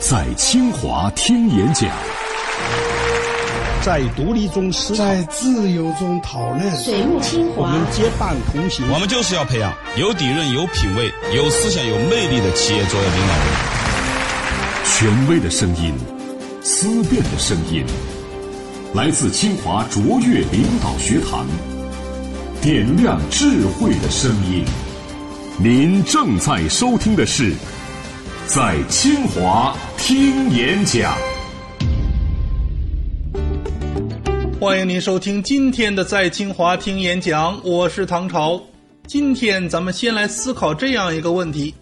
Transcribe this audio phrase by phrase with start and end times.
[0.00, 1.90] 在清华听演讲，
[3.82, 6.74] 在独立中思考，在自由中讨论。
[6.74, 8.90] 水木清华，我们结伴同行。
[8.90, 13.46] 我们就是要培养有底蕴、有品位、有思想、有魅力的企业作业领导人。
[14.86, 15.92] 权威的声音，
[16.62, 17.84] 思辨的声音，
[18.94, 21.46] 来自清华卓越领导学堂，
[22.62, 24.64] 点亮智慧的声音。
[25.58, 27.52] 您正在收听的是。
[28.52, 31.16] 在清华听演讲，
[34.58, 38.60] 欢迎您收听今天的在清华听演讲，我是唐朝。
[39.06, 41.72] 今天咱们先来思考这样一个问题：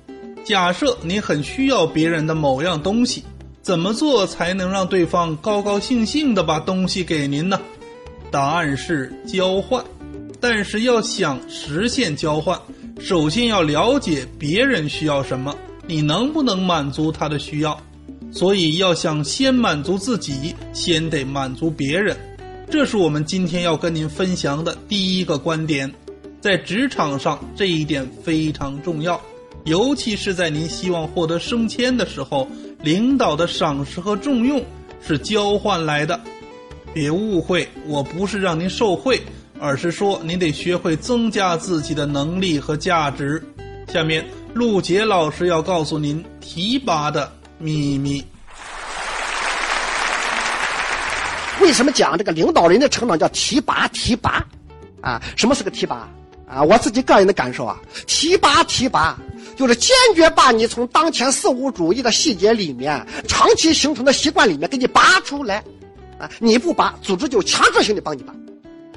[0.44, 3.24] 假设您很需要别人的某样东西，
[3.62, 7.58] 怎么做才能让对方高高兴兴的把东西给您呢？
[8.30, 9.82] 答案是交换。
[10.38, 12.60] 但是要想实现交换，
[13.00, 15.56] 首先要了解别人需要什么。
[15.88, 17.80] 你能不能满足他的需要？
[18.30, 22.14] 所以要想先满足自己，先得满足别人。
[22.70, 25.90] 这是我们今天要跟您分享的第一个观点。
[26.42, 29.18] 在职场上，这一点非常重要，
[29.64, 32.46] 尤其是在您希望获得升迁的时候，
[32.82, 34.62] 领导的赏识和重用
[35.00, 36.20] 是交换来的。
[36.92, 39.22] 别误会，我不是让您受贿，
[39.58, 43.42] 而是说您得学会增加自己的能力和价值。
[43.90, 44.22] 下面。
[44.54, 48.24] 陆杰老师要告诉您提拔的秘密。
[51.60, 53.86] 为什么讲这个领导人的成长叫提拔？
[53.88, 54.44] 提拔，
[55.00, 56.08] 啊，什么是个提拔？
[56.48, 59.18] 啊，我自己个人的感受啊，提拔提拔
[59.54, 65.62] 就是坚决把你从当前事务主义的细节里面、长期形成的习惯里面给你拔出来，
[66.18, 68.32] 啊，你不拔，组织就强制性的帮你拔。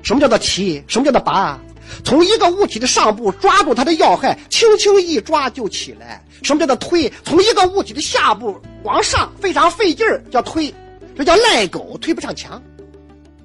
[0.02, 0.82] 什么叫做提？
[0.88, 1.60] 什么叫做拔？
[2.04, 6.24] 从一个物体的上部抓住它的要害，轻轻一抓就起来。
[6.44, 7.12] 什么叫做推？
[7.24, 10.74] 从一个物体的下部往上，非常费劲儿，叫推。
[11.16, 12.62] 这叫赖狗，推不上墙。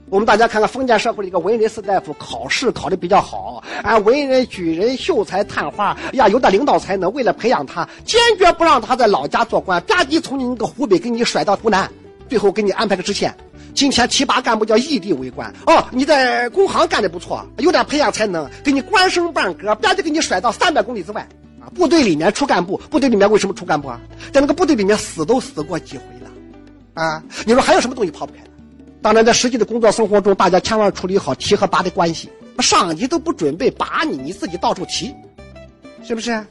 [0.09, 7.13] 我们大家看看封建社会的一个文人士大夫，考试考的比较好，啊，文人举人，秀才探花，呀，有点领导才能。
[7.13, 11.91] 为了培养他，坚决不让他在老家做官，吧唧从你那个湖北给你甩到湖南，
[12.29, 13.37] 最后给你安排个知县。
[13.77, 21.29] 今天提拔干部叫异地为官哦，你在工行干的不错，有点培养才能，给你官升半格，别就给你甩到三百公里之外
[21.61, 21.69] 啊！
[21.75, 24.01] 部队里面出干部，部队里面为什么出干部啊？
[24.33, 26.31] 在那个部队里面死都死过几回了，
[26.95, 27.23] 啊！
[27.45, 28.51] 你说还有什么东西抛不开的？
[29.03, 35.15] 当然，在实际的工作生活中，大家千万处理好提和拔的关系，上级都不准备拔你，你自己到处提，
[36.03, 36.43] 是不是？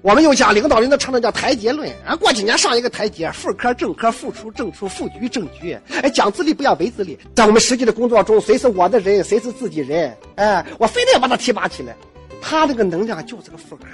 [0.00, 5.76] 我们又讲领导人的成长叫台阶论啊，过几年上一个台阶，副科、正科、副处、正处、副局、正局。
[6.02, 10.16] 哎，讲自立不要违自立，在我们实际的工作中，谁是我的人，谁是自己人？
[10.36, 11.96] 哎，我非得要把他提拔起来，
[12.40, 13.84] 他这个能量就是个副科，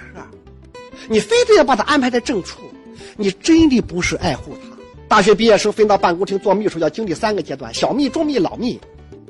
[1.08, 2.60] 你非得要把他安排在正处，
[3.16, 4.76] 你真的不是爱护他。
[5.08, 8.78] 大学毕业生分到办公厅做秘书，要经历三个阶段：小秘、中秘、老秘。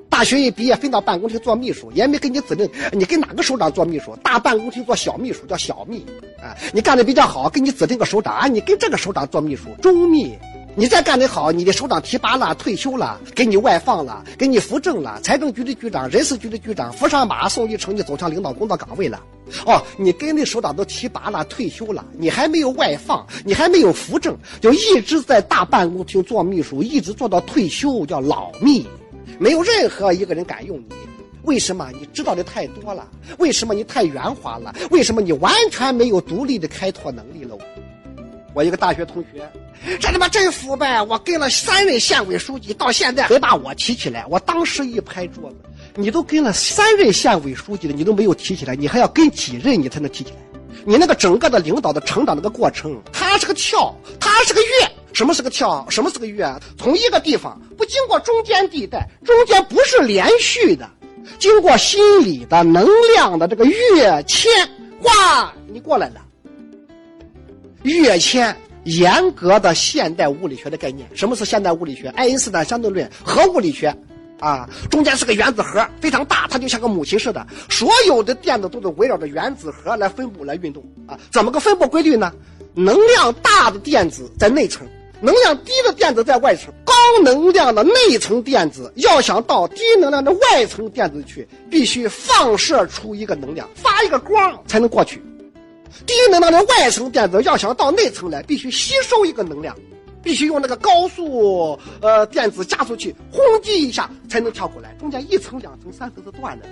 [0.09, 4.17] 大学一毕业分到办公厅做秘书，也没给你指定你跟哪个首长做秘书。
[4.23, 6.07] 大办公厅做小秘书叫小秘，
[6.45, 9.71] 啊，你干的比较好，给你指定个首长啊，你跟这个首长做秘书。
[9.81, 10.39] 中秘，
[10.77, 19.23] 你再干得好，你的首长提拔了，退休了，给你外放了，给你扶正了，财政局的局长、人事局的局长扶上马送一程，你走上领导工作岗位了。
[19.65, 28.87] 哦，你跟那首长都提拔了，退休了，你还没有外放，你还没有扶正，就一直在大办公厅做秘书，一直做到退休，叫老秘。
[29.39, 30.95] 没有任何一个人敢用你，
[31.45, 31.91] 为什么？
[31.99, 33.07] 你知道的太多了。
[33.39, 34.75] 为什么你太圆滑了？
[34.91, 37.57] 为什么你完全没有独立的开拓能力了？
[38.55, 39.51] 我一个大学同学，
[39.99, 41.03] 这他妈真腐败！
[41.03, 44.25] 我跟了三任县委书记，到现在还把我提起来。
[44.29, 45.57] 我当时一拍桌子
[45.97, 50.37] ：“你都跟了三任县委书记了，你都没有提起来，你还要跟几任你才能提起来？
[50.87, 54.69] 你那个整个的领导的成长那个过程，它是个跳，它是个跃。”
[55.13, 55.85] 什么是个跳？
[55.91, 56.45] 什么是个跃？
[56.79, 60.89] 从一个地方不经过中间地带，中间不是连续的，
[61.39, 64.51] 经过心理的能量的这个跃迁，
[65.03, 66.21] 哇，你过来了。
[67.83, 71.09] 跃迁，严格的现代物理学的概念。
[71.15, 72.09] 什么是现代物理学？
[72.17, 73.95] 爱因斯坦相对论，核物理学，
[74.41, 81.19] 啊，中间是个原子核，非常大，它就像个母亲似的，所有的电子都是围绕着原子核来分布来运动啊。
[81.31, 82.33] 怎么个分布规律呢？
[82.75, 84.85] 能量大的电子在内层。
[85.25, 86.93] 能量低的电子在外层，高
[87.23, 95.23] 能量的内层电子要想到低能量的外层电子去，必须放射出一个能量，发一个光才能过去。
[96.05, 99.75] 低能量的外层电子要想到内层来，必须吸收一个能量，
[100.23, 104.95] 必须用那个高速呃电子加速器轰击一下才能跳过来。
[105.01, 106.67] 中间一层、两层、三层是断的。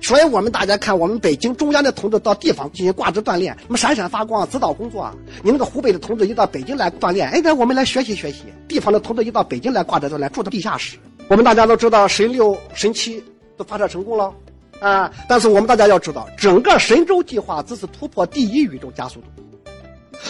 [0.00, 5.10] 所以我们大家看，我们北京中央的同志到地方进行挂职锻炼，那么闪闪发光，指导工作。
[5.42, 8.44] 你那个湖北的同志一到北京来锻炼，哎，那我们来学习学习。
[8.68, 10.96] 地方的同志一到北京来挂职锻炼，住在地下室。
[11.26, 13.22] 我们大家都知道，神六、神七
[13.56, 14.32] 都发射成功了，
[14.80, 15.12] 啊！
[15.28, 19.26] 但是我们大家要知道，整个神舟计划只是突破第一宇宙加速度。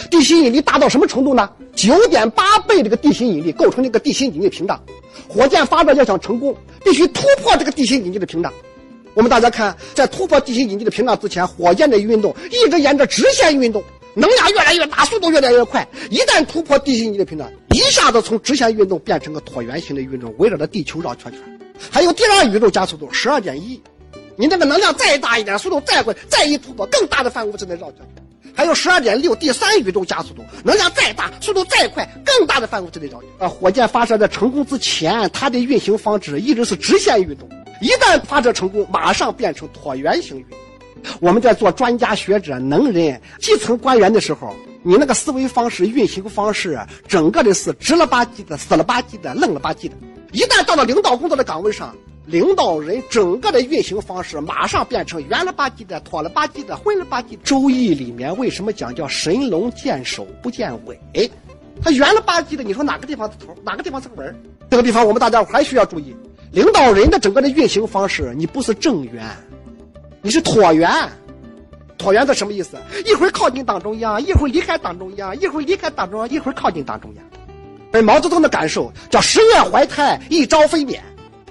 [0.09, 1.49] 地心引力大到什么程度呢？
[1.75, 4.81] 九点八倍这个地心引力构成这个地心引力屏障。
[5.27, 8.51] 火箭发射要想成功，必须突破这个地心引力的屏障。
[9.19, 13.83] 我们大家看，在突破地心引力的屏障之前，火箭的运动一直沿着直线运动，
[14.13, 15.85] 能量越来越大，速度越来越快。
[16.09, 21.41] 一旦突破地心引力的屏障，一下子从直线运动变成个椭圆形的运动，围绕着地球绕圈圈。
[21.91, 23.81] 还有第二宇宙加速度十二点一，
[24.37, 28.53] 你那个能量再大一点，速度再快，再一突破，更大的范围之内绕圈圈。
[28.55, 33.29] 还有十二点六，第三宇宙加速度，能量再大，速度再快，更大的范围之内绕圈。
[33.39, 37.49] 啊，火箭发射在成功之前，它的运行方式一直是直线运动。
[37.81, 40.57] 一旦发射成功，马上变成椭圆形运动。
[41.21, 44.53] 我们在做专家学者、能人、基层官员的时候，
[44.83, 46.77] 你那个思维方式、运行方式，
[47.07, 49.95] 整个的是直了吧唧的、死了吧唧的、愣了吧唧的。
[50.33, 51.95] 一旦到了领导工作的岗位上，
[52.25, 57.37] 领导人整个的运行方式马上变成圆了吧唧的、拖了吧唧的、混了吧唧。
[57.43, 60.99] 周易里面为什么讲叫神龙见首不见尾？
[61.81, 64.25] 它圆了吧唧的，你说哪个地方是头，哪个地方是尾？
[64.69, 66.13] 这个地方我们大家还需要注意。
[66.51, 69.23] 领导人的整个的运行方式，你不是正圆，
[70.21, 70.89] 你是椭圆。
[71.97, 72.77] 椭圆的什么意思？
[73.05, 77.25] 一会儿靠近党中央，一会儿离开党中央，一会儿离开党中央，一会儿靠近党中央。
[77.91, 80.97] 而毛泽东的感受叫“十月怀胎，一朝分娩”。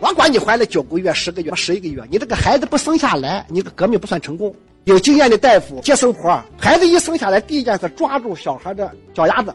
[0.00, 4.54] 我管你怀了九个月、十个月、十一个月，你这个孩子不生下来，你这革命不算成功。
[4.84, 9.54] 有经验的大夫接生婆，孩子一生下来，第一件事抓住小孩的脚丫子，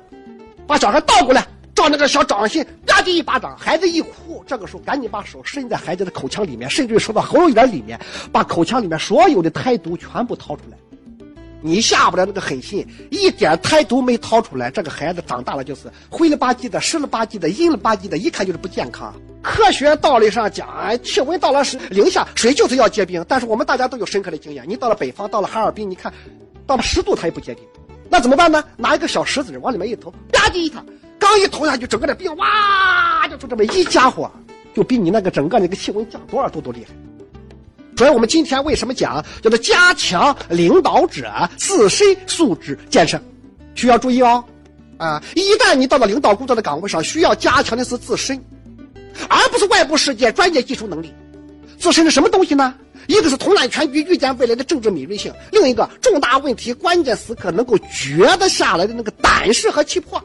[0.68, 1.46] 把小孩倒过来。
[1.76, 8.00] 照那个小掌心吧唧一巴掌，孩子一哭，这个时候赶紧把手伸在孩子的口腔里面，甚至于伸到喉咙眼里面，
[8.32, 10.78] 把口腔里面所有的胎毒全部掏出来。
[11.66, 19.14] 你下不了那个狠心，一点胎毒没掏出来，这个孩子长大了就是灰了吧唧的、湿了吧唧的、阴了吧唧的，一看就是不健康。
[19.42, 20.68] 科学道理上讲，
[21.04, 23.26] 气温到了是零下，水就是要结冰。
[23.28, 26.14] 但是我们大家都有深刻的经验，你到了北方，到了哈尔滨，你看，
[26.68, 27.64] 到了十度它也不结冰，
[28.10, 28.64] 那怎么办呢？
[28.76, 30.84] 拿一个小石子往里面一投，吧唧一塌。
[31.24, 34.30] 刚一投下去，整个的冰哇，就就这么一家伙，
[34.76, 36.94] 就比你那个整个那个气温降多少度都厉害。
[37.96, 43.18] 所以我们今天为什么讲叫做加强领导者自身素质建设，
[43.74, 44.44] 需要注意哦。
[44.98, 48.38] 啊，一旦你到了领导工作的岗位上，需要加强的是自身，
[49.30, 51.14] 而不是外部世界专业技术能力。
[51.80, 52.76] 自身是什么东西呢？
[53.08, 60.22] 一个是统揽全局、预见未来的政治敏锐性，另一个重大问题、关键时刻能够决得下来的那个胆识和气魄。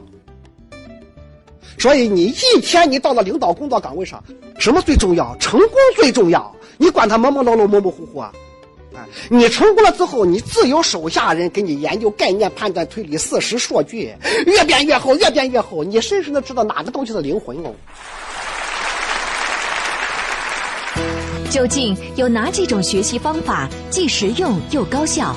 [1.79, 4.21] 所以你一天你到了领导工作岗位上，
[4.59, 5.35] 什么最重要？
[5.37, 6.53] 成功最重要。
[6.77, 8.31] 你管他朦朦胧胧、模模糊糊啊！
[8.93, 14.13] 啊，你成功了之后，你自有手下人给你研究概念、判断、推理、事实、数据，
[14.45, 15.83] 越变越厚，越变越厚。
[15.83, 17.73] 你深深的知道哪个东西是灵魂哦。
[21.49, 25.35] 究竟有哪几种学习方法既实用又高效？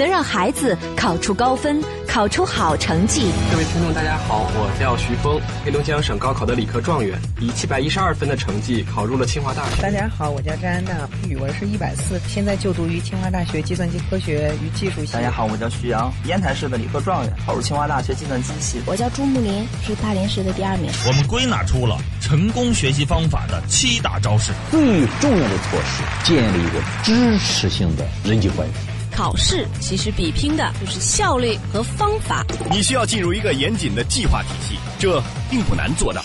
[0.00, 3.30] 能让孩子考出高分，考出好成绩。
[3.52, 9.82] 各位听众，大家好，我叫徐峰，黑龙江省高考的理科状元，以七百一十二分的成绩考入了清华大学。
[9.82, 15.12] 大家好，我叫张安娜，语文是一百四，现在就读于清华大学计算机科学与技术系。
[15.12, 18.80] 大家好，我叫徐阳，烟台市的理科状元，考入清华大学计算机系。
[18.86, 20.90] 我叫朱木林，是大连市的第二名。
[21.06, 24.52] 我们归纳出了成功学习方法的七大招式。
[24.70, 24.80] 最
[25.20, 28.89] 重要的措施，建立一个支持性的人际关系。
[29.20, 32.42] 考试其实比拼的就是效率和方法。
[32.70, 36.22] 你需要进入一个严谨的计划体系，这并不难做到。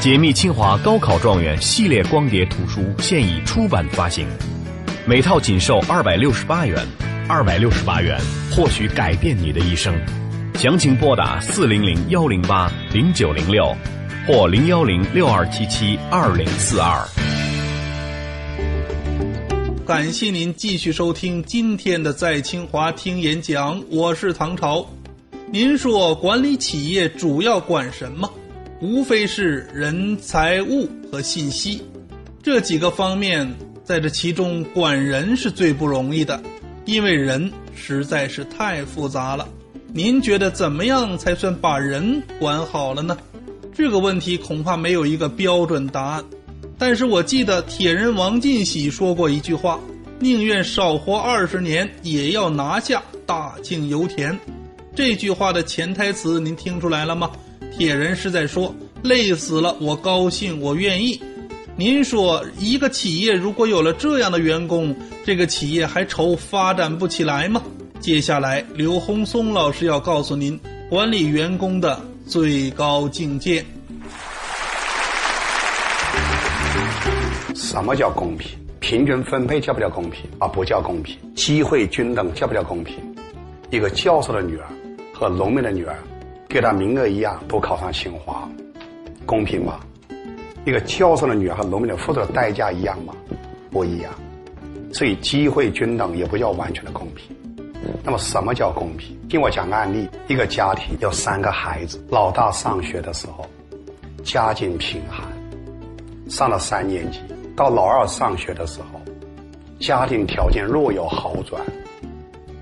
[0.00, 4.26] 解密清华高考状元系列光碟图书现已出版发行，
[5.06, 6.84] 每套仅售二百六十八元，
[7.28, 9.94] 二百六十八元或许改变你的一生。
[10.56, 13.72] 详情拨打四零零幺零八零九零六，
[14.26, 17.08] 或零幺零六二七七二零四二。
[19.86, 24.88] 感谢您继续收听今天的在清华听演讲，我是唐朝。
[25.52, 28.32] 您说管理企业主要管什么？
[28.80, 31.82] 无非是人、财、物和信息
[32.42, 33.46] 这几个方面。
[33.84, 36.42] 在这其中，管人是最不容易的，
[36.86, 39.46] 因为人实在是太复杂了。
[39.92, 43.18] 您觉得怎么样才算把人管好了呢？
[43.74, 46.24] 这个问题恐怕没有一个标准答案。
[46.78, 49.78] 但是我记得铁人王进喜说过一句话
[50.18, 54.38] ：“宁愿少活二十年，也要拿下大庆油田。”
[54.94, 57.30] 这句话的潜台词您听出来了吗？
[57.76, 61.20] 铁人是在说：“累死了，我高兴，我愿意。”
[61.76, 67.60] 您说，一个企业如果有了这样的员工，这个企业还愁发展不起来吗？
[67.98, 73.64] 接下来，刘洪松老师要告诉您管理员工的最高境界。
[77.74, 78.56] 什么叫公平？
[78.78, 80.30] 平均分配叫不叫公平？
[80.38, 81.18] 啊，不叫公平。
[81.34, 82.94] 机会均等叫不叫公平？
[83.68, 84.66] 一个教授的女儿
[85.12, 85.96] 和农民的女儿，
[86.48, 88.48] 给她名额一样，都考上清华，
[89.26, 89.80] 公平吗？
[90.64, 93.12] 一个教授的女儿和农民的付出的代价一样吗？
[93.72, 94.12] 不一样，
[94.92, 97.36] 所以机会均等也不叫完全的公平。
[98.04, 99.18] 那么什么叫公平？
[99.28, 103.44] 听我讲个案例：一个家庭有三个孩子，老大上学的时候
[104.22, 105.26] 家境贫寒，
[106.28, 107.18] 上了三年级；
[107.56, 109.00] 到老二上学的时候，
[109.78, 111.62] 家庭条件若有好转，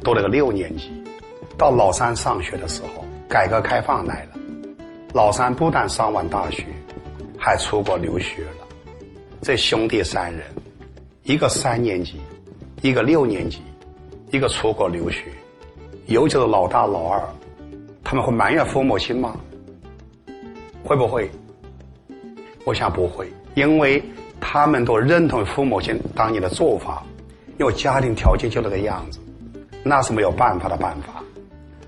[0.03, 0.91] 读了个六年级；
[1.57, 4.41] 到老三上学的时候，改革开放来了，
[5.15, 6.67] 老三不但上完大学。
[7.45, 8.69] 还出国留学了，
[9.41, 10.47] 这兄弟三人，
[11.25, 12.21] 一个三年级，
[12.83, 13.61] 一个六年级，
[14.31, 15.25] 一个出国留学，
[16.07, 17.21] 尤其是老大老二，
[18.05, 19.37] 他们会埋怨父母亲吗？
[20.85, 21.29] 会不会？
[22.65, 24.01] 我想不会，因为
[24.45, 27.03] 他们都认同父母亲当年的做法，
[27.61, 29.21] 因为家庭条件就那个样子，
[29.85, 31.23] 那是没有办法的办法。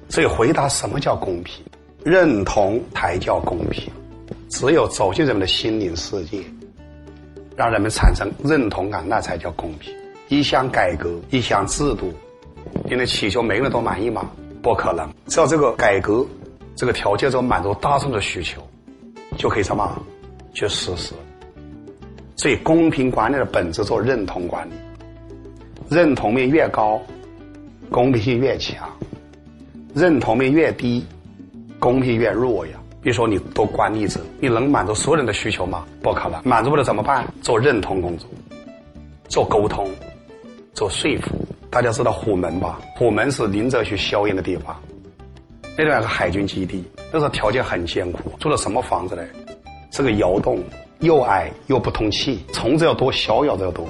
[0.08, 1.64] 所以回答什么叫公平，
[2.04, 3.92] 认同才叫公平。
[4.48, 6.40] 只有走进人们的心灵世界，
[7.56, 9.92] 让人们产生认同感，那才叫公平。
[10.28, 12.12] 一项改革，一项制度，
[12.88, 14.30] 你能祈求每个人都满意吗？
[14.62, 15.12] 不可能。
[15.26, 16.24] 只要这个改革，
[16.76, 18.62] 这个条件，只要满足大众的需求，
[19.36, 20.00] 就可以什么
[20.52, 21.12] 去实施。
[22.36, 24.72] 所以，公平管理的本质做认同管理，
[25.88, 27.00] 认同面越高，
[27.90, 28.86] 公平性越强；
[29.94, 31.04] 认同面越低，
[31.78, 32.72] 公平越弱呀。
[33.00, 35.84] 比如说，你做管理者，你能满足所有人的需求吗？
[36.02, 36.40] 不可能。
[36.44, 37.24] 满足不了怎么办？
[37.40, 38.28] 做认同工作，
[39.28, 39.88] 做沟通，
[40.72, 41.30] 做说服。
[41.70, 42.80] 大家知道虎门吧？
[42.96, 44.80] 虎门是林则徐硝烟的地方，
[45.76, 48.32] 那边是海军基地，那时候条件很艰苦。
[48.38, 49.22] 住的什么房子呢？
[49.90, 50.58] 是个窑洞，
[51.04, 53.86] 又矮又不通气，虫子要多，小咬子要多。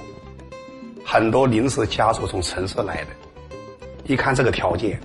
[1.05, 3.11] 很多临时家属从城市来的，
[4.07, 5.01] 一看这个条件，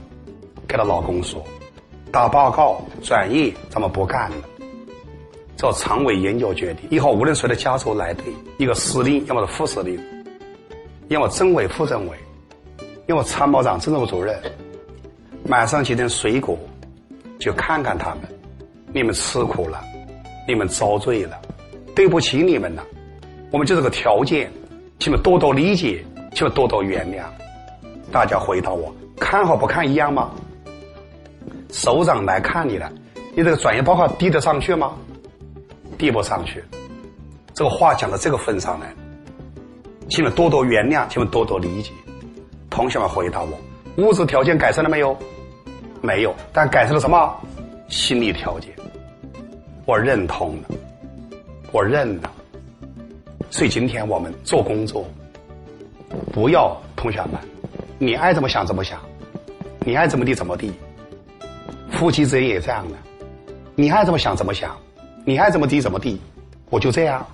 [0.68, 1.44] 给她老公说。
[2.12, 4.36] 打报告转业，咱们不干了。
[5.56, 8.26] 做常委研究决定，以后无论谁的家属来队，
[8.58, 10.00] 一个司令，要么是副司令，
[11.10, 12.18] 要么政委、副政委，
[13.06, 14.42] 要么参谋长、政治部主任，
[15.46, 16.58] 买上几点水果，
[17.38, 18.22] 就看看他们。
[18.92, 19.80] 你们吃苦了，
[20.48, 21.40] 你们遭罪了，
[22.00, 22.84] 对不起你们了。
[23.52, 24.50] 我们就这个条件，
[25.00, 26.02] 请你们多多理解，
[26.34, 27.26] 请们多多原谅。
[28.10, 30.32] 大家回答我，看好不看一样吗？
[31.74, 32.90] 首长来看你了，
[33.36, 34.94] 你这个转业报告递得上去吗？
[35.98, 36.64] 递不上去。
[37.54, 38.96] 这个话讲到这个份上来，
[40.10, 41.92] 请你们多多原谅，请你们多多理解。
[42.70, 43.60] 同学们回答我：
[43.98, 45.18] 物质条件改善了没有？
[46.02, 47.36] 没有，但改善了什么？
[47.90, 48.74] 心理条件。
[49.86, 50.70] 我认同了，
[51.72, 52.32] 我认了。
[53.50, 55.06] 所以今天我们做工作，
[56.32, 57.34] 不要同学们，
[57.98, 59.00] 你爱怎么想怎么想，
[59.86, 60.72] 你爱怎么地怎么地。
[61.92, 62.98] 夫妻之间也这样的，
[63.76, 64.78] 你爱怎么想怎么想，
[65.26, 66.20] 你爱怎么地怎么地，
[66.70, 67.26] 我就这样，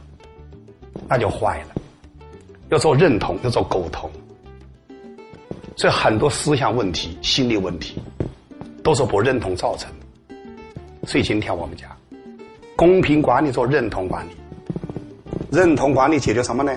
[1.08, 1.82] 那就坏了。
[2.70, 4.10] 要做认同，要做沟通，
[5.76, 8.02] 所以很多思想问题、心理问题，
[8.82, 10.36] 都是不认同造成的。
[11.06, 11.92] 所以今天我们讲，
[12.76, 14.32] 公平管理做认同管理，
[15.50, 16.74] 认同管理解决什么呢？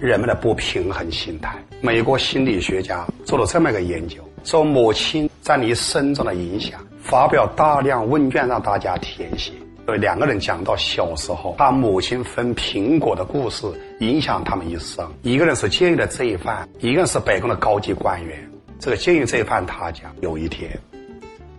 [0.00, 1.56] 人们的不平衡心态。
[1.82, 4.16] 美国心理学家做了这么一个研究。
[4.44, 9.52] 说母亲在你身中的影响，发表大量问卷让大家填写。
[9.86, 13.66] 有两个人讲到小时候，他母亲分苹果的故事，
[14.00, 15.06] 影响他们一生。
[15.22, 18.50] 一个人是监狱的罪犯，一个人是白宫的高级官员。
[18.80, 20.70] 这个监狱罪犯他讲，有一天，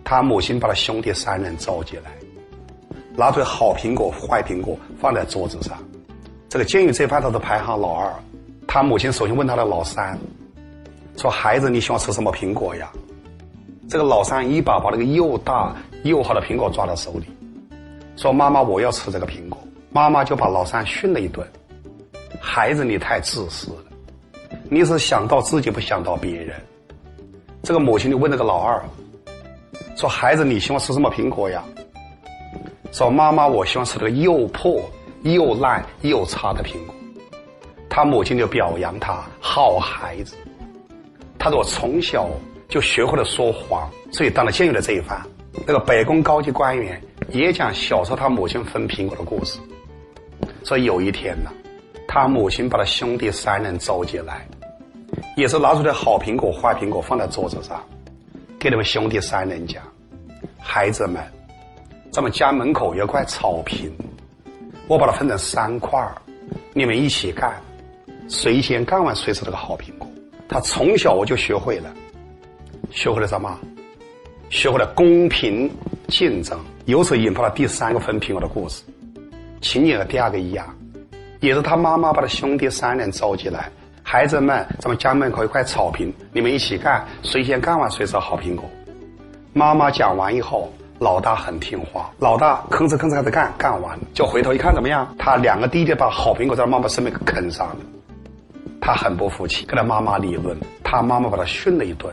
[0.02, 2.10] 他母亲把他兄弟三人召集来，
[3.16, 5.78] 拿出好苹果、坏苹果放在桌子上。
[6.48, 8.12] 这个监狱罪犯他是排行老二，
[8.66, 10.18] 他母亲首先问他的老三。
[11.16, 12.90] 说孩子，你喜欢吃什么苹果呀？
[13.88, 17.26] 这个老三一把把那个又大又好的苹果抓到手里，
[18.16, 19.58] 说：“妈妈，我要吃这个苹果。”
[19.92, 21.46] 妈妈就把老三训了一顿
[22.40, 26.56] ：“孩子，你太自私了，你是想到自己不想到别人。”
[27.62, 28.82] 这个母亲就问那个老二
[29.96, 31.62] ：“说孩子，你喜欢吃什么苹果呀？”
[32.94, 34.80] 说：“妈妈，我喜欢吃这个又破
[35.22, 36.94] 又烂又差的苹果。”
[37.90, 40.36] 他母亲就表扬他：“好孩子。”
[41.36, 42.30] 他说：“我从小
[42.68, 45.20] 就学会了说谎，所以当了监狱的罪犯。
[45.66, 49.58] 那个白宫高级官员也讲小时候他母亲分苹果的故事。
[50.62, 51.50] 说有一天呢，
[52.06, 54.46] 他母亲把他兄弟三人召集来，
[55.36, 57.82] 也是拿出点好苹果、坏苹果放在桌子上，
[58.56, 59.82] 给他们兄弟三人讲
[60.62, 61.20] ：“孩子们，
[62.14, 63.92] 咱们家门口有块草坪，
[64.86, 66.14] 我把它分成三块儿，
[66.72, 67.60] 你们一起干，
[68.28, 70.08] 谁先干完谁是那个好苹果。”
[70.48, 71.92] 他从小我就学会了，
[72.92, 73.58] 学会了什么？
[74.48, 75.68] 学会了公平
[76.06, 78.84] 竞争，由此引发了第三个分苹果的故事。
[79.60, 80.72] 情节和第二个一样，
[81.40, 83.68] 也是他妈妈把他兄弟三人召集来，
[84.04, 88.64] 孩子们，咱们家门口一块草坪，你们一起干，谁先干完谁是好苹果。
[89.52, 90.72] 妈妈讲完以后，
[91.04, 95.06] 老大很听话，老大吭哧吭哧开始干，干完就回头一看怎么样？
[95.18, 97.76] 他两个弟弟把好苹果在妈妈身边给啃上了。
[98.80, 100.56] 他很不服气，跟他妈妈理论。
[100.82, 102.10] 他妈妈把他训了一顿：“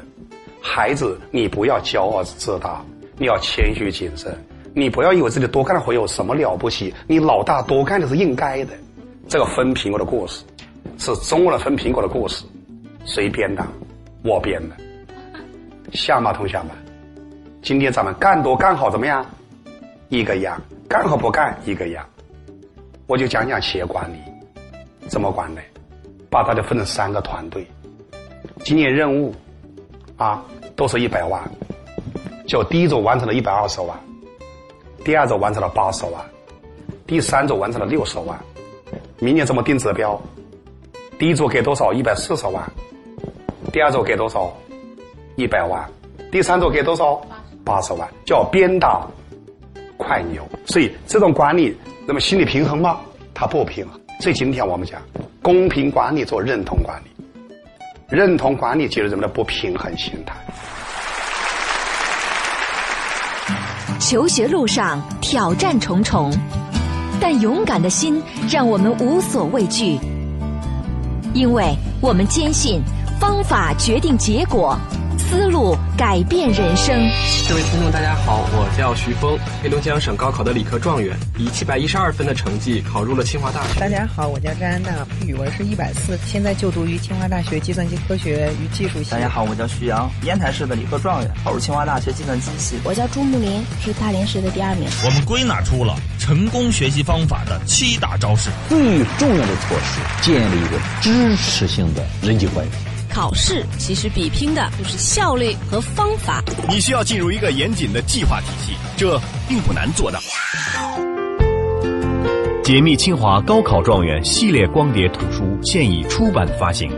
[0.62, 2.81] 孩子，你不要骄傲自大，
[3.17, 4.38] 你要谦虚谨慎。
[4.75, 8.74] 你不要以为自己多干了活有什么了不起，你老大多干的是应该的。”
[9.29, 10.43] 这个分苹果的故事，
[10.98, 12.43] 是中国人分苹果的故事，
[13.05, 13.65] 谁编的？
[14.21, 14.75] 我编的。
[15.93, 16.67] 像吗，同学们？
[17.62, 19.24] 今天咱们干多干好怎么样？
[20.10, 22.03] 一个样，干和不干一个样。
[23.06, 24.18] 我就讲讲企业管理，
[25.08, 25.62] 怎么管的。
[26.27, 27.68] 把大家分成三个团队，
[28.63, 29.36] 今年任务
[30.18, 30.44] 啊
[30.75, 31.44] 都是一百万，
[32.48, 33.96] 就第一组完成了一百二十万，
[35.03, 36.13] 第二组完成了八十万，
[37.06, 38.39] 第三组完成了六十万。
[39.20, 40.20] 明年怎么定指标？
[41.20, 41.94] 第一组给多少？
[41.94, 42.63] 一百四十万。
[43.72, 44.51] 第二组给多少？
[45.36, 45.88] 一百万。
[46.32, 47.22] 第三组给多少？
[47.63, 48.08] 八十万。
[48.25, 49.06] 叫鞭打
[49.98, 50.48] 快牛。
[50.65, 53.00] 所以这种管理，那么心理平衡吗？
[53.34, 54.00] 它不平衡。
[54.20, 55.01] 所以今天我们讲。
[55.44, 57.10] 公平管理做认同管理，
[58.08, 60.36] 认同管理就是人们的不平衡心态。
[64.00, 66.32] 求学路上挑战重重，
[67.20, 69.98] 但勇敢的心让我们无所畏惧，
[71.34, 72.84] 因为我们坚信
[73.20, 74.77] 方法决定结果。
[75.31, 76.93] 思路改变人生。
[77.47, 83.79] 各位听众，大家好，我叫徐峰，黑龙江省高考的理科状元，以七百一十二分的成绩考入了清华大学。
[83.79, 84.89] 大家好，我叫张安娜，
[85.25, 89.12] 语文是一百四，现在就读于清华大学计算机科学与技术系。
[89.12, 92.75] 大家好，我叫徐阳，烟台市的理科状元，考入清华大学计算机系。
[92.84, 94.89] 我叫朱木林，是大连市的第二名。
[95.06, 98.49] 我们归纳出了成功学习方法的七大招式。
[98.67, 98.77] 最
[99.17, 102.90] 重要的措施，建立一个支持性的人际关系。
[103.13, 106.41] 考试其实比拼的就是效率和方法。
[106.69, 110.19] 你需要进入一个严谨的计划体系，这并不难做到。
[112.63, 116.89] 解密清华高考状元系列光碟图书现已出版发行，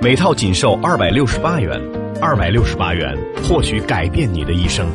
[0.00, 1.80] 每套仅售二百六十八元，
[2.20, 4.86] 二百六十八元或许改变你的一生。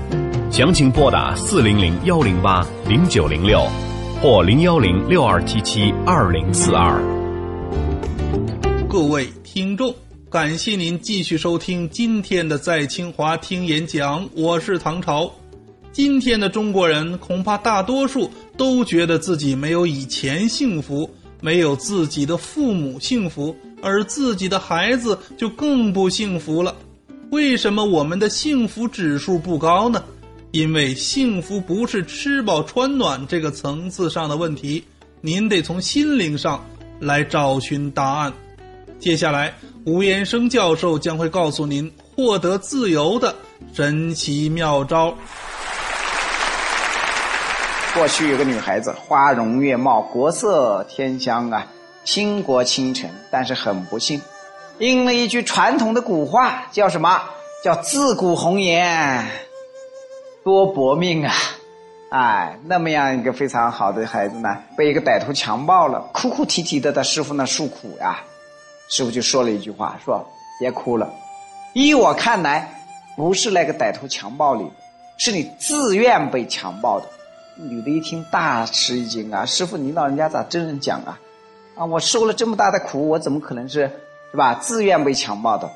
[0.50, 3.68] 详情拨打四零零幺零八零九零六，
[4.22, 7.02] 或零幺零六二七七二零四二。
[8.88, 9.94] 各位听众。
[10.30, 15.34] 感谢您继续收听今天的在清华听演讲，我是唐朝。
[15.94, 21.10] 今天的中国人恐怕大多数都觉得自己没有以前幸福，
[21.40, 26.76] 没有自己的父母幸福，而自己的孩子就更不幸福了。
[27.32, 30.04] 为什么我们的幸福指数不高呢？
[30.52, 34.84] 因为幸福不是吃饱穿暖这个层次上的问题，
[35.22, 36.66] 您得从心灵上
[37.00, 38.34] 来找寻答案。
[39.00, 39.54] 接下来。
[39.86, 43.34] 吴延生教授将会告诉您获得自由的
[43.74, 45.16] 神奇妙招。
[47.94, 51.66] 过去有个女孩子，花容月貌，国色天香啊，
[52.04, 53.10] 倾国倾城。
[53.32, 54.22] 但是很不幸，
[54.80, 57.22] 应了一句传统的古话，叫什么？
[57.64, 59.26] 叫自古红颜
[60.44, 61.34] 多薄命啊！
[62.12, 68.22] 哎，那么样一个非常好的孩子呢，被一个歹徒强暴了，哭哭啼啼的在师傅那诉苦呀。
[68.90, 70.26] 师傅就说了一句话：“说
[70.60, 71.12] 别哭了，
[71.74, 72.84] 依我看来，
[73.16, 74.72] 不是那个歹徒强暴你，
[75.18, 77.06] 是你自愿被强暴的。”
[77.60, 79.44] 女的一听大吃一惊啊！
[79.44, 81.20] 师傅，你老人家咋这样讲啊？
[81.76, 83.90] 啊，我受了这么大的苦，我怎么可能是
[84.32, 84.54] 是吧？
[84.56, 85.68] 自愿被强暴的？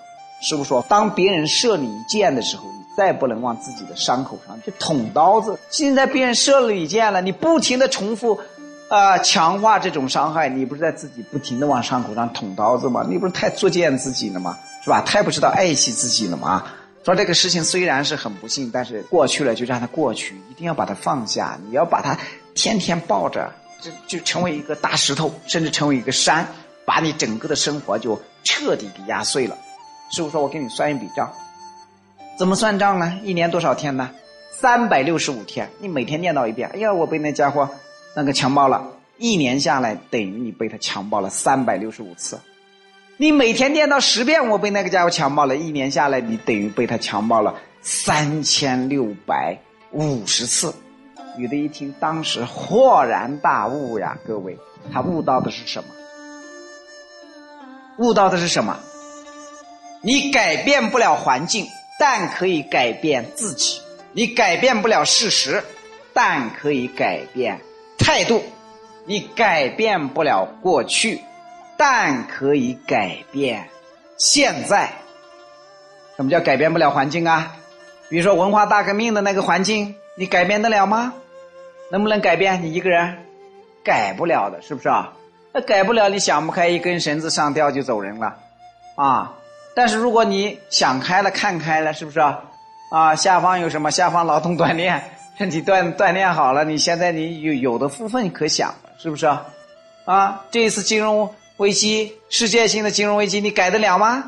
[0.44, 5.60] 师傅说：“当别人射你一箭的时候，你再不能往自己的伤口上去捅刀子。
[5.70, 8.40] 现在别人射了你一箭了，你不停的重复。”
[8.92, 13.06] 啊，强化这种伤害，你不是在自己不停的往伤口上捅刀子吗？
[13.08, 14.60] 你不是太作践自己了吗？
[14.84, 15.00] 是吧？
[15.06, 16.62] 太不知道爱惜自己了吗？
[17.06, 21.58] 说这个事情虽然是很不幸，但是过去了就让它过去，一定要把它放下。
[21.66, 22.18] 你要把它
[22.54, 23.50] 天天抱着，
[23.80, 26.46] 就就成为一个大石头，甚至成为一个山，
[26.84, 29.56] 把你整个的生活就彻底给压碎了。
[30.12, 31.32] 师傅说：“我给你算一笔账，
[32.38, 33.18] 怎么算账呢？
[33.24, 34.10] 一年多少天呢？
[34.60, 36.70] 三百六十五天，你每天念叨一遍。
[36.74, 37.70] 哎呀，我被那家伙。”
[38.16, 38.86] 那个强暴了，
[39.18, 42.40] 一年下来等于你被他强暴了三百六十五次。
[43.18, 49.58] 你每天念叨十遍，我被那个家伙强暴了，一年下来你等于被他强暴了三千六百
[49.92, 50.74] 五十次。
[51.38, 54.18] 女的一听，当时豁然大悟呀！
[54.28, 54.58] 各位，
[54.92, 55.90] 她悟到的是什么？
[57.98, 58.78] 悟到的是什么？
[60.02, 61.68] 你改变不了环境，
[62.00, 63.80] 但可以改变自己；
[64.12, 65.64] 你改变不了事实，
[66.12, 67.62] 但可以改变
[68.04, 68.42] 态度；
[69.06, 71.22] 你改变不了过去，
[71.78, 73.70] 但可以改变
[74.18, 74.92] 现在。
[76.18, 77.56] 什么叫改变不了环境啊？
[78.10, 81.14] 比如说文化大革命的那个环境，你改变得了吗？
[81.90, 82.62] 能不能改变？
[82.62, 83.18] 你一个人
[83.84, 85.14] 改不了的，是不是啊？
[85.54, 88.36] 那改不了，你想不开，一根绳子上吊就走人了，
[88.96, 89.34] 啊！
[89.74, 92.42] 但是如果你想开了、看开了，是不是啊？
[92.92, 93.90] 啊，下方有什么？
[93.90, 95.02] 下方劳动锻炼，
[95.38, 99.46] 身体锻锻炼好了，你现在你有有的福分可享了，是不是啊？
[100.06, 104.24] 啊，这一次金融危机，世界性的金融危机，你改得了吗？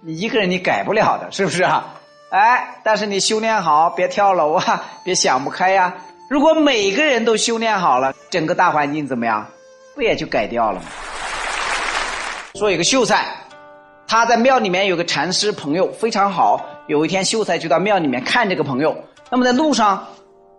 [0.00, 1.94] 你一个人你改不了的，是不是啊？
[2.30, 5.92] 哎，但是你修炼好，别跳楼啊，别想不开呀。
[6.28, 9.46] 如果每个人都修炼好了，整个大环境怎么样？
[9.94, 10.86] 不也就改掉了吗？
[12.54, 13.26] 说有个秀才，
[14.08, 16.64] 他在庙里面有个禅师朋友非常好。
[16.86, 18.96] 有一天，秀才就到庙里面看这个朋友。
[19.28, 20.06] 那么在路上，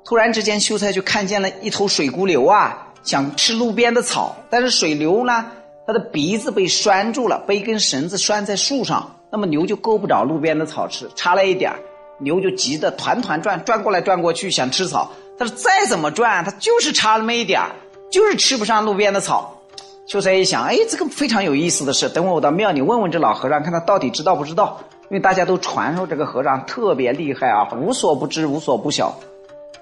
[0.07, 4.33] 突然之间，秀才就看见了一头水姑牛啊，想吃路边的草。
[4.49, 5.45] 但是水牛呢，
[5.85, 9.17] 它的鼻子被拴住了，被一根绳子拴在树上。
[9.29, 11.73] 那么牛就够不着路边的草吃，差了一点
[12.19, 15.11] 牛就急得团团转，转过来转过去想吃草。
[15.37, 17.71] 但是再怎么转，它就是差那么一点儿。
[18.09, 19.59] 就是吃不上路边的草，
[20.07, 22.07] 秀才一想，哎，这个非常有意思的事。
[22.07, 24.79] 等会我到庙里问问这老和尚，看他到底知道不知道。
[25.09, 29.13] 因为大家都传说这个和尚特别厉害啊，无所不知，无所不晓。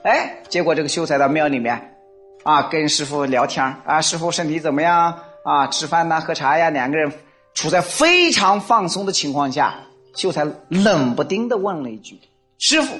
[0.05, 1.95] 哎，结果这个秀才到庙里面，
[2.43, 5.17] 啊，跟师傅聊天啊，师傅身体怎么样？
[5.43, 7.11] 啊，吃饭呐，喝茶呀，两个人
[7.55, 9.73] 处在非常放松的情况下，
[10.13, 12.19] 秀才冷不丁的问了一句
[12.59, 12.95] ：“师傅，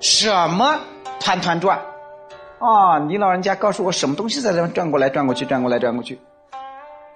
[0.00, 0.80] 什么
[1.20, 1.78] 团团转？”
[2.58, 2.98] 啊！
[3.06, 6.18] 你老人家告诉我什么东西在这转过来转过去，转过来转过去。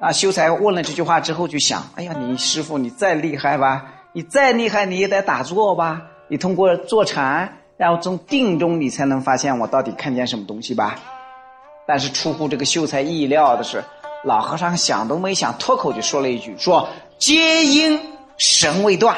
[0.00, 0.12] 啊！
[0.12, 11.00] 秀才问了这句话之后，就想：哎呀，你师傅你再厉害吧，你再厉害你也得打坐吧，你通过坐禅，然后从定中你才能发现我到底看见什么东西吧。
[11.86, 13.82] 但是出乎这个秀才意料的是，
[14.22, 17.98] 老和尚想都没想，脱口就说了一句：说皆因
[18.36, 19.16] 神未断。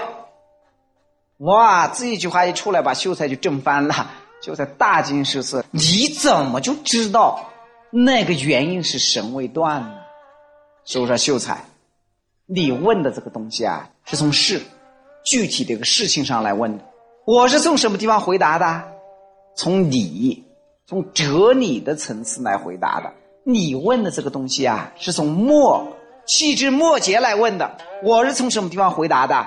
[1.39, 1.89] 哇！
[1.89, 4.13] 这一句话一出来，把秀才就震翻了。
[4.41, 7.51] 秀才大惊失色，你怎么就知道
[7.91, 9.99] 那个原因是神未断呢？
[10.85, 11.65] 是不是秀才？
[12.47, 14.63] 你问的这个东西啊，是从事
[15.25, 16.85] 具体的一个事情上来问的。
[17.25, 18.83] 我是从什么地方回答的？
[19.55, 20.45] 从理，
[20.87, 23.13] 从哲理的层次来回答的。
[23.45, 27.77] 你问的这个东西啊，是从末细枝末节来问的。
[28.03, 29.47] 我是从什么地方回答的？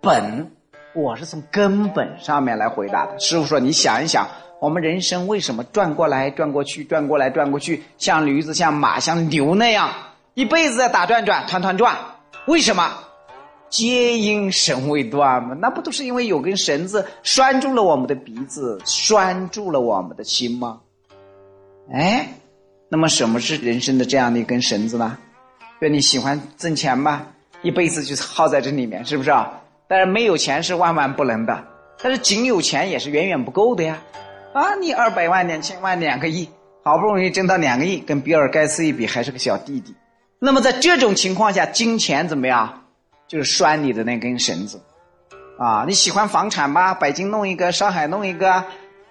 [0.00, 0.50] 本。
[0.94, 3.18] 我是从根本上面来回答的。
[3.18, 4.28] 师傅说：“你想一想，
[4.60, 9.90] 我们人生为什么转过来转过去，转过来转过去，像驴子、像马、像牛那样，
[10.34, 11.98] 一辈子在打转转、团团转？
[12.46, 12.90] 为什么？
[13.74, 15.56] 皆因神未断嘛。
[15.60, 20.78] 那不都是因为有根绳子拴住了我们的鼻子，拴住了我们的心吗？
[21.92, 22.28] 哎，
[22.88, 25.18] 那么什么是人生的这样的一根绳子呢？
[25.80, 27.26] 说你喜欢挣钱吧，
[27.62, 31.64] 一辈子就耗在这里面，是不是啊？”但是没有钱是万万不能的，
[32.00, 34.00] 但是仅有钱也是远远不够的呀！
[34.52, 36.48] 啊，你二百万、两千万、两个亿，
[36.84, 39.92] 好不容易挣到两个亿，跟比尔盖茨一比还是个小弟弟。
[40.38, 42.83] 那么在这种情况下，金钱怎么样？
[43.28, 44.80] 就是拴你的那根绳子。
[45.58, 46.94] 啊，你喜欢房产吗？
[46.94, 48.64] 北京弄一个，上海弄一个，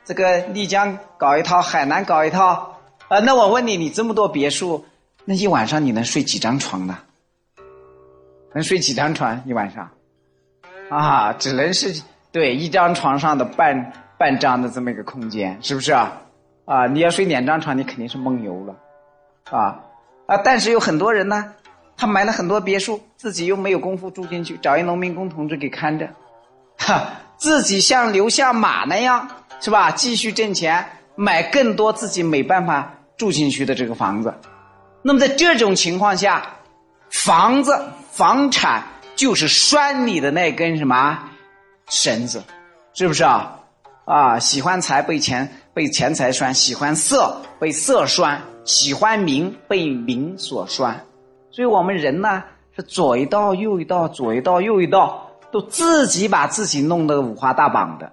[0.04, 2.78] 这个丽江搞一套，海南搞一套。
[3.08, 4.86] 啊，那我问你，你这么多别墅，
[5.26, 6.98] 那一晚上你能睡几张床呢？
[8.54, 9.90] 能睡几张床一晚上？
[10.90, 16.22] 啊，只能是对一张床上的半半张的这么一个空间，是不是啊？
[16.66, 18.76] 啊，你要睡两张床，你肯定是梦游了，
[19.50, 19.80] 啊
[20.28, 20.38] 啊！
[20.38, 21.54] 但是有很多人呢，
[22.04, 26.10] 他买了很多别墅，自己又没有功夫住进去，找一农民工同志给看着，
[26.78, 29.26] 哈，自己像留下马那样，
[29.62, 29.90] 是吧？
[29.92, 30.86] 继续挣钱，
[31.16, 34.34] 买更多自己没办法住进去的这个房子。
[35.02, 36.46] 那么在这种情况下，
[37.10, 38.84] 房子房产。
[39.16, 41.20] 就是拴你的那根什么
[41.88, 42.44] 绳子，
[42.96, 43.60] 是不是啊？
[44.06, 51.06] 啊，喜欢财被钱被钱财拴，喜欢色被色拴，喜欢名被名所拴。
[51.56, 52.44] 所以我们人呢
[52.76, 58.12] 是左一道右一道左一道右一道都自己把自己弄得五花大绑的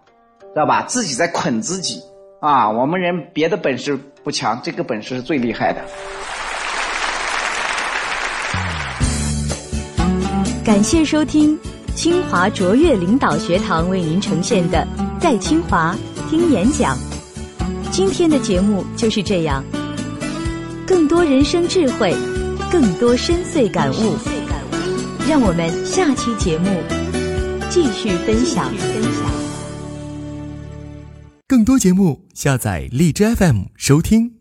[0.52, 0.82] 知道吧？
[0.86, 2.02] 自己在捆自己。
[2.38, 5.80] 啊我们人别的本事不强这个本事是最厉害的。
[10.62, 11.58] 感谢收听
[11.94, 14.86] 清华卓越领导学堂为您呈现的
[15.18, 15.96] 在清华
[16.28, 16.94] 听演讲。
[17.90, 19.64] 今天的节目就是这样。
[20.86, 22.14] 更多人生智慧
[22.70, 24.16] 更多深邃感悟，
[25.28, 26.68] 让我们下期节目
[27.68, 28.72] 继续分享。
[31.48, 34.39] 更多节目，下载荔枝 FM 收听。